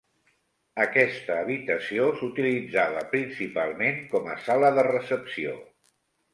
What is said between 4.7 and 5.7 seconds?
de recepció.